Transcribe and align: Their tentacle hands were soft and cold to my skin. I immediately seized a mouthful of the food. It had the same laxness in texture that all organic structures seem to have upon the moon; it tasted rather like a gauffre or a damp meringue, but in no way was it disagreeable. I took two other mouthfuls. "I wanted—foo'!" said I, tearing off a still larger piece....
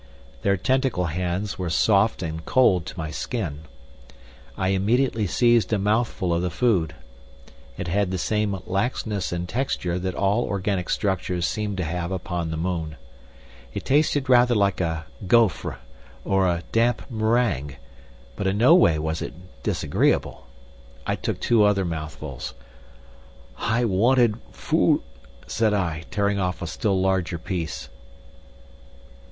Their 0.41 0.57
tentacle 0.57 1.05
hands 1.13 1.59
were 1.59 1.69
soft 1.69 2.23
and 2.23 2.43
cold 2.43 2.87
to 2.87 2.97
my 2.97 3.11
skin. 3.11 3.65
I 4.57 4.69
immediately 4.69 5.27
seized 5.27 5.71
a 5.71 5.77
mouthful 5.77 6.33
of 6.33 6.41
the 6.41 6.49
food. 6.49 6.95
It 7.77 7.87
had 7.87 8.09
the 8.09 8.17
same 8.17 8.57
laxness 8.65 9.31
in 9.31 9.45
texture 9.45 9.99
that 9.99 10.15
all 10.15 10.43
organic 10.45 10.89
structures 10.89 11.45
seem 11.45 11.75
to 11.75 11.83
have 11.83 12.11
upon 12.11 12.49
the 12.49 12.57
moon; 12.57 12.95
it 13.75 13.85
tasted 13.85 14.27
rather 14.27 14.55
like 14.55 14.81
a 14.81 15.05
gauffre 15.27 15.77
or 16.25 16.47
a 16.47 16.63
damp 16.71 17.03
meringue, 17.11 17.75
but 18.35 18.47
in 18.47 18.57
no 18.57 18.73
way 18.73 18.97
was 18.97 19.21
it 19.21 19.35
disagreeable. 19.61 20.47
I 21.05 21.15
took 21.15 21.39
two 21.39 21.63
other 21.63 21.85
mouthfuls. 21.85 22.55
"I 23.55 23.85
wanted—foo'!" 23.85 25.03
said 25.45 25.75
I, 25.75 26.05
tearing 26.09 26.39
off 26.39 26.63
a 26.63 26.65
still 26.65 26.99
larger 26.99 27.37
piece.... 27.37 27.87